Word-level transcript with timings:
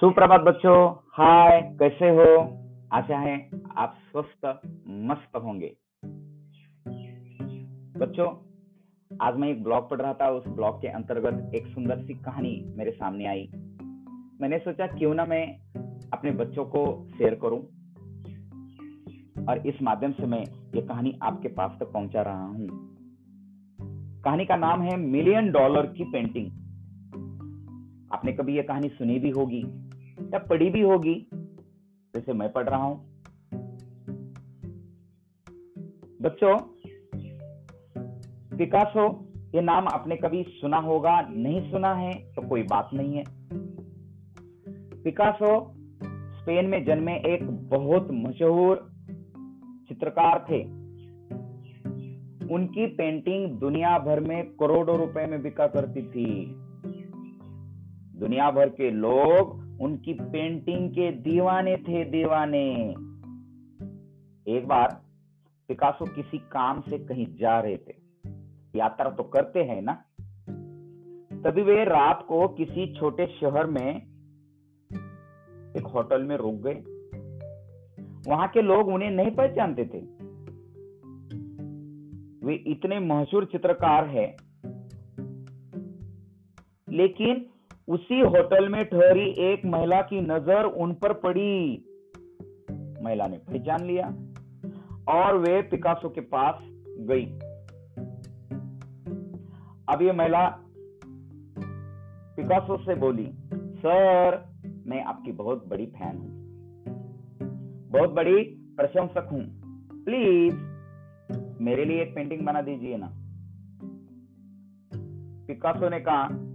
सुप्रभात 0.00 0.40
बच्चों। 0.40 0.96
हाय 1.12 1.62
कैसे 1.62 2.08
हो? 2.08 2.58
आशा 2.92 3.18
है 3.18 3.50
आप 3.76 3.94
स्वस्थ, 4.12 4.60
मस्त 4.88 5.36
होंगे। 5.36 5.76
बच्चों, 7.98 8.28
आज 9.22 9.36
मैं 9.36 9.48
एक 9.48 9.62
ब्लॉग 9.62 9.90
पढ़ 9.90 10.00
रहा 10.00 10.14
था। 10.14 10.30
उस 10.30 10.46
ब्लॉग 10.46 10.80
के 10.80 10.88
अंतर्गत 10.88 11.54
एक 11.54 11.66
सुंदर 11.66 11.98
सी 11.98 12.14
कहानी 12.14 12.74
मेरे 12.76 12.90
सामने 12.90 13.26
आई। 13.26 13.50
मैंने 14.40 14.58
सोचा, 14.58 14.86
क्यों 14.86 15.14
ना 15.14 15.24
मैं 15.24 15.58
अपने 16.12 16.30
बच्चों 16.30 16.64
को 16.64 17.08
शेयर 17.18 17.34
करूँ? 17.34 17.60
और 19.46 19.66
इस 19.66 19.82
माध्यम 19.82 20.12
से 20.12 20.26
मैं 20.26 20.42
ये 20.74 20.82
कहानी 20.82 21.18
आपके 21.22 21.48
पास 21.48 21.76
तक 21.80 21.92
पहुँचा 21.92 22.22
रहा 22.22 22.46
हूँ। 22.46 22.68
कहानी 24.24 24.44
का 24.44 24.56
नाम 24.56 24.82
है 24.82 24.96
मिलियन 24.96 25.50
डॉलर 25.50 25.86
की 25.86 26.04
पेंटिंग 26.04 26.50
आपने 28.12 28.32
कभी 28.32 28.56
ये 28.56 28.62
कहानी 28.62 28.88
सुनी 28.88 29.18
भी 29.18 29.30
होगी। 29.30 29.89
या 30.30 30.38
पढ़ी 30.38 30.70
भी 30.70 30.80
होगी, 30.80 31.28
जैसे 32.14 32.32
मैं 32.32 32.52
पढ़ 32.52 32.68
रहा 32.68 32.82
हूँ। 32.82 33.10
बच्चों, 36.22 36.58
पिकासो, 38.58 39.28
ये 39.54 39.60
नाम 39.60 39.88
आपने 39.88 40.16
कभी 40.16 40.42
सुना 40.48 40.76
होगा, 40.76 41.20
नहीं 41.20 41.70
सुना 41.70 41.94
है 41.94 42.14
तो 42.14 42.48
कोई 42.48 42.62
बात 42.62 42.90
नहीं 42.94 43.14
है। 43.14 43.24
पिकासो, 45.02 45.74
स्पेन 46.40 46.66
में 46.66 46.84
जन्मे 46.84 47.14
एक 47.16 47.44
बहुत 47.50 48.08
मशहूर 48.10 48.90
चित्रकार 49.88 50.46
थे। 50.50 50.62
उनकी 52.54 52.86
पेंटिंग 52.86 53.58
दुनिया 53.58 53.98
भर 53.98 54.20
में 54.20 54.46
करोड़ों 54.46 54.98
रुपए 54.98 55.26
में 55.26 55.42
बिका 55.42 55.66
करती 55.66 56.02
थी। 56.02 56.54
दुनिया 58.18 58.50
भर 58.50 58.68
के 58.68 58.90
लोग 58.90 59.59
उनकी 59.80 60.14
पेंटिंग 60.14 60.90
के 60.90 61.12
दीवाने 61.12 61.76
थे 61.76 62.04
दीवाने। 62.04 62.74
एक 64.48 64.66
बार 64.66 65.02
पिकासो 65.68 66.04
किसी 66.04 66.38
काम 66.38 66.80
से 66.80 66.98
कहीं 66.98 67.26
जा 67.34 67.60
रहे 67.60 67.76
थे। 67.76 67.94
यात्रा 68.78 69.10
तो 69.10 69.22
करते 69.22 69.64
हैं 69.64 69.82
ना? 69.82 69.92
तभी 71.44 71.62
वे 71.62 71.84
रात 71.84 72.24
को 72.28 72.48
किसी 72.48 72.94
छोटे 72.94 73.26
शहर 73.26 73.66
में 73.66 73.96
एक 75.76 75.86
होटल 75.94 76.22
में 76.22 76.36
रुक 76.36 76.54
गए। 76.54 76.82
वहाँ 78.30 78.48
के 78.48 78.62
लोग 78.62 78.88
उन्हें 78.88 79.10
नहीं 79.10 79.30
पहचानते 79.30 79.84
थे। 79.84 80.00
वे 82.46 82.54
इतने 82.54 83.00
मशहूर 83.00 83.44
चित्रकार 83.44 84.06
है। 84.06 84.36
लेकिन 86.88 87.46
उसी 87.90 88.20
होटल 88.20 88.68
में 88.68 88.84
ठहरी 88.84 89.30
एक 89.30 89.64
महिला 89.64 90.02
की 90.02 90.20
नज़र 90.20 90.64
उन 90.64 90.92
पर 90.94 91.12
पड़ी। 91.12 91.84
महिला 93.02 93.26
ने 93.26 93.38
पहचान 93.38 93.84
लिया 93.84 94.06
और 95.08 95.36
वे 95.36 95.62
पिकासो 95.62 96.08
के 96.08 96.20
पास 96.20 96.54
गई। 96.88 97.24
अब 99.88 100.02
ये 100.02 100.12
महिला 100.12 100.48
पिकासो 102.36 102.76
से 102.76 102.94
बोली, 102.94 103.32
सर, 103.54 104.44
मैं 104.86 105.04
आपकी 105.04 105.32
बहुत 105.32 105.68
बड़ी 105.68 105.86
फ़ैन 105.86 106.16
हूँ। 106.16 106.30
बहुत 107.90 108.10
बड़ी 108.10 108.44
प्रशंसक 108.76 109.28
हूँ। 109.32 109.42
प्लीज़, 110.04 110.54
मेरे 111.62 111.84
लिए 111.84 112.02
एक 112.02 112.14
पेंटिंग 112.14 112.46
बना 112.46 112.62
दीजिए 112.62 112.96
ना। 112.96 113.10
पिकासो 115.46 115.88
ने 115.88 116.00
कहा 116.00 116.49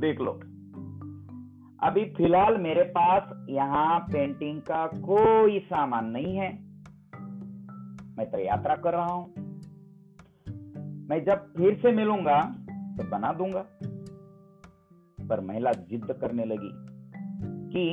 देख 0.00 0.20
लो। 0.20 0.32
अभी 1.82 2.04
फ़िलहाल 2.16 2.56
मेरे 2.58 2.82
पास 2.96 3.46
यहाँ 3.48 3.98
पेंटिंग 4.12 4.60
का 4.62 4.86
कोई 4.86 5.58
सामान 5.60 6.06
नहीं 6.06 6.36
है। 6.36 6.50
मैं 8.16 8.30
तो 8.30 8.38
यात्रा 8.38 8.76
कर 8.76 8.92
रहा 8.92 9.12
हूँ। 9.12 9.26
मैं 11.08 11.24
जब 11.24 11.52
फिर 11.56 11.74
से 11.74 11.92
मिलूँगा 11.92 12.40
तो 12.96 13.08
बना 13.08 13.32
दूँगा। 13.32 13.64
पर 15.28 15.40
महिला 15.40 15.72
जिद 15.72 16.06
करने 16.20 16.44
लगी 16.44 16.70
कि 17.72 17.84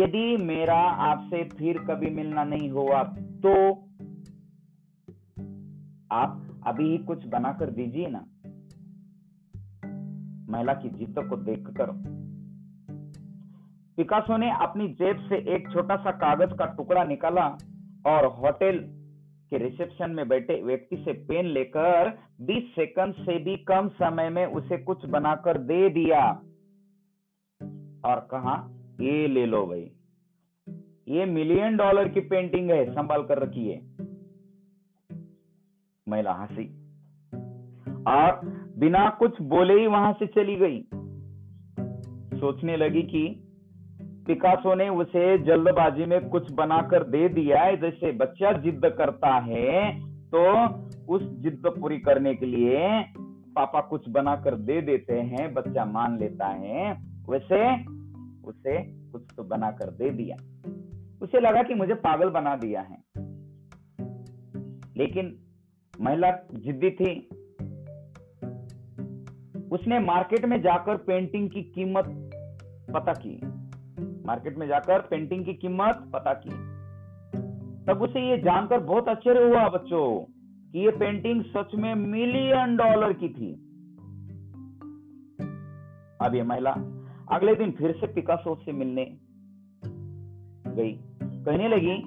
यदि 0.00 0.36
मेरा 0.36 0.78
आपसे 1.04 1.42
फिर 1.44 1.78
कभी 1.78 2.10
मिलना 2.10 2.44
नहीं 2.44 2.70
हुआ 2.70 3.02
तो 3.44 3.52
आप 6.12 6.62
अभी 6.66 6.90
ही 6.90 6.98
कुछ 6.98 7.26
बनाकर 7.26 7.70
दीजिए 7.70 8.08
ना। 8.08 8.24
महिला 10.50 10.74
की 10.74 10.88
जिद 10.88 11.14
को 11.18 11.36
देखकर 11.36 11.86
पिकासो 13.96 14.36
ने 14.36 14.50
अपनी 14.50 14.88
जेब 14.88 15.16
से 15.16 15.36
एक 15.54 15.72
छोटा 15.72 15.96
सा 15.96 16.10
कागज़ 16.10 16.54
का 16.54 16.64
टुकड़ा 16.64 17.04
निकाला 17.04 17.58
और 18.06 18.26
होटल 18.26 18.78
के 19.50 19.58
रिसेप्शन 19.58 20.10
में 20.10 20.28
बैठे 20.28 20.62
व्यक्ति 20.62 20.96
से 20.96 21.12
पेन 21.12 21.46
लेकर 21.46 22.18
20 22.40 22.62
सेकंड 22.76 23.14
से 23.14 23.38
भी 23.38 23.56
कम 23.56 23.88
समय 23.88 24.30
में 24.30 24.46
उसे 24.46 24.78
कुछ 24.78 25.06
बनाकर 25.06 25.58
दे 25.58 25.90
दिया 25.90 26.32
और 28.04 28.28
कहा, 28.30 28.68
ये 29.00 29.28
ले 29.28 29.46
लो 29.46 29.66
भाई। 29.66 29.92
ये 31.08 31.24
मिलियन 31.24 31.76
डॉलर 31.76 32.08
की 32.08 32.20
पेंटिंग 32.20 32.70
है, 32.70 32.94
संभाल 32.94 33.22
कर 33.22 33.38
रखिए। 33.38 33.82
महिला 36.08 36.32
हँसी। 36.32 36.80
और 38.06 38.60
बिना 38.80 39.08
कुछ 39.10 39.42
बोले 39.42 39.80
ही 39.80 39.86
वहाँ 39.86 40.12
से 40.12 40.26
चली 40.26 40.56
गई। 40.56 40.82
सोचने 42.38 42.76
लगी 42.76 43.02
कि 43.02 43.44
पिकासो 44.26 44.74
ने 44.74 44.88
उसे 44.88 45.38
जल्दबाजी 45.38 46.04
में 46.04 46.28
कुछ 46.28 46.52
बनाकर 46.52 47.04
दे 47.04 47.28
दिया 47.28 47.62
है, 47.62 47.76
जैसे 47.76 48.12
बच्चा 48.12 48.52
जिद 48.52 48.80
करता 48.84 49.34
है 49.34 50.00
तो 50.04 50.66
उस 51.14 51.22
जिद 51.22 51.62
पूरी 51.66 51.98
करने 51.98 52.34
के 52.34 52.46
लिए 52.46 53.02
पापा 53.56 53.80
कुछ 53.80 54.08
बनाकर 54.08 54.54
दे 54.54 54.80
देते 54.80 55.12
हैं, 55.12 55.54
बच्चा 55.54 55.84
मान 55.84 56.18
लेता 56.18 56.46
है, 56.46 56.92
वैसे 57.28 57.84
उसे 58.44 58.82
कुछ 58.82 59.22
तो 59.36 59.42
बनाकर 59.42 59.90
दे 59.90 60.10
दिया। 60.10 60.36
उसे 61.22 61.40
लगा 61.40 61.62
कि 61.62 61.74
मुझे 61.74 61.94
पागल 61.94 62.30
बना 62.30 62.56
दिया 62.56 62.80
है। 62.80 63.02
लेकिन 64.96 65.38
महिला 66.00 66.30
जिद्दी 66.54 66.90
थी 66.90 67.29
उसने 69.70 69.98
मार्केट 69.98 70.44
में 70.44 70.62
जाकर 70.62 70.96
पेंटिंग 70.96 71.50
की 71.50 71.62
कीमत 71.62 72.04
पता 72.94 73.12
की। 73.12 73.40
मार्केट 74.26 74.58
में 74.58 74.68
जाकर 74.68 75.00
पेंटिंग 75.00 75.44
की 75.44 75.54
कीमत 75.54 76.10
पता 76.12 76.32
की। 76.32 76.50
तब 77.84 78.02
उसे 78.02 78.30
ये 78.30 78.38
जानकर 78.38 78.80
बहुत 78.80 79.08
आश्चर्य 79.08 79.48
हुआ 79.48 79.68
बच्चों 79.68 80.24
कि 80.72 80.78
ये 80.78 80.90
पेंटिंग 80.90 81.44
सच 81.44 81.74
में 81.74 81.94
मिलियन 81.94 82.76
डॉलर 82.76 83.12
की 83.12 83.28
थी। 83.28 83.54
अब 86.20 86.34
ये 86.34 86.42
महिला 86.42 86.70
अगले 87.32 87.54
दिन 87.54 87.70
फिर 87.70 87.92
से 87.92 88.06
पिकासो 88.06 88.54
से 88.54 88.72
मिलने 88.72 89.16
गई। 90.66 91.00
कहने 91.22 91.68
लगी, 91.68 92.02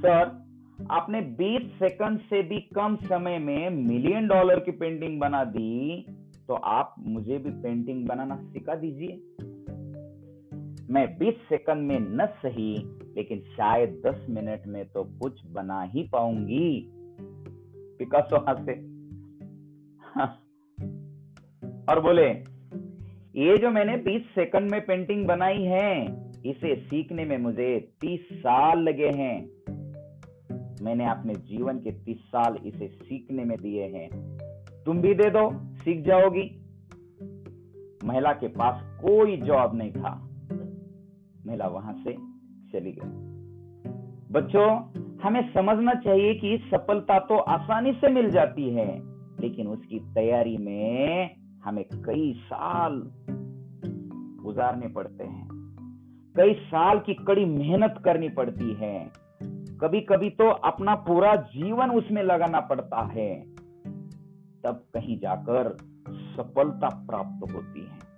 सर, 0.00 0.42
आपने 0.90 1.20
20 1.20 1.62
सेकंड 1.78 2.18
से 2.18 2.42
भी 2.42 2.60
कम 2.60 2.96
समय 2.96 3.38
में 3.38 3.70
मिलियन 3.70 4.28
डॉलर 4.28 4.60
की 4.60 4.70
पेंटिंग 4.70 5.20
बना 5.20 5.44
दी। 5.44 6.04
तो 6.52 6.56
आप 6.56 6.94
मुझे 6.98 7.38
भी 7.38 7.50
पेंटिंग 7.50 8.06
बनाना 8.06 8.36
सिखा 8.36 8.74
दीजिए। 8.74 9.12
मैं 10.90 11.18
20 11.18 11.34
सेकंड 11.48 11.88
में 11.88 11.98
न 12.00 12.26
सही, 12.26 12.76
लेकिन 13.16 13.40
शायद 13.40 14.02
10 14.06 14.26
मिनट 14.30 14.62
में 14.66 14.84
तो 14.84 15.04
कुछ 15.04 15.46
बना 15.46 15.82
ही 15.82 16.08
पाऊँगी। 16.12 16.90
पिकासो 17.98 18.36
हंसे। 18.36 18.72
और 21.92 22.00
बोले, 22.00 22.28
ये 23.44 23.58
जो 23.58 23.70
मैंने 23.70 23.96
20 23.96 24.22
सेकंड 24.34 24.70
में 24.70 24.86
पेंटिंग 24.86 25.26
बनाई 25.26 25.62
है, 25.62 26.06
इसे 26.46 26.76
सीखने 26.76 27.24
में 27.24 27.38
मुझे 27.38 27.92
30 28.00 28.20
साल 28.32 28.78
लगे 28.78 29.08
हैं। 29.08 29.48
मैंने 30.84 31.10
अपने 31.10 31.34
जीवन 31.34 31.78
के 31.78 31.90
तीस 31.90 32.18
साल 32.18 32.56
इसे 32.66 32.88
सीखने 32.88 33.44
में 33.44 33.58
दिए 33.58 33.84
हैं। 33.84 34.41
तुम 34.86 35.00
भी 35.00 35.14
दे 35.14 35.30
दो, 35.30 35.50
सीख 35.54 36.06
जाओगी। 36.06 36.58
महिला 38.04 38.32
के 38.32 38.48
पास 38.48 38.82
कोई 38.84 39.36
जवाब 39.36 39.74
नहीं 39.74 39.92
था। 39.92 40.28
महिला 41.46 41.66
वहाँ 41.66 41.92
से 41.92 42.12
चली 42.72 42.92
गई। 42.92 43.32
बच्चों, 44.30 44.82
हमें 45.24 45.54
समझना 45.54 45.94
चाहिए 45.94 46.34
कि 46.34 46.70
सफलता 46.74 47.18
तो 47.18 47.38
आसानी 47.38 47.92
से 47.92 48.08
मिल 48.08 48.30
जाती 48.30 48.70
है, 48.70 49.02
लेकिन 49.40 49.66
उसकी 49.66 49.98
तैयारी 49.98 50.56
में 50.56 51.34
हमें 51.64 51.84
कई 51.84 52.32
साल 52.32 53.12
गुजारने 54.42 54.88
पड़ते 54.88 55.24
हैं। 55.24 55.48
कई 56.36 56.54
साल 56.54 56.98
की 56.98 57.14
कड़ी 57.14 57.44
मेहनत 57.44 57.94
करनी 58.04 58.28
पड़ती 58.28 58.74
है। 58.74 59.12
कभी 59.80 60.00
कभी 60.00 60.30
तो 60.30 60.48
अपना 60.48 60.94
पूरा 60.94 61.36
जीवन 61.36 61.90
उसमें 61.90 62.22
लगाना 62.22 62.60
पड़ता 62.60 63.02
है। 63.02 63.51
तब 64.64 64.84
कहीं 64.94 65.18
जाकर 65.18 65.76
सफलता 66.10 66.88
प्राप्त 66.88 67.52
होती 67.54 67.80
है। 67.80 68.12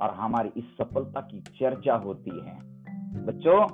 और 0.00 0.10
हमारी 0.10 0.48
इस 0.56 0.64
सफलता 0.64 1.20
की 1.20 1.40
चर्चा 1.40 1.94
होती 1.94 2.30
है। 2.30 2.58
बच्चों, 3.24 3.66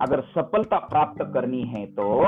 अगर 0.00 0.20
सफलता 0.20 0.78
प्राप्त 0.78 1.24
करनी 1.34 1.62
है 1.62 1.86
तो 1.86 2.26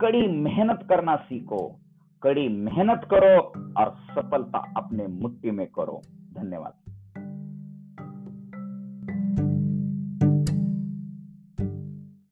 कड़ी 0.00 0.28
मेहनत 0.28 0.86
करना 0.88 1.16
सीखो, 1.16 1.80
कड़ी 2.22 2.48
मेहनत 2.48 3.08
करो 3.10 3.42
और 3.80 3.94
सफलता 4.14 4.58
अपने 4.76 5.06
मुट्ठी 5.06 5.50
में 5.50 5.66
करो। 5.66 6.00
धन्यवाद। 6.34 6.85